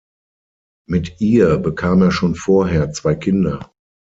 Mit 0.89 1.21
ihr 1.21 1.57
bekam 1.59 2.01
er 2.01 2.09
schon 2.11 2.33
vorher 2.33 2.91
zwei 2.91 3.13
Kinder. 3.13 3.71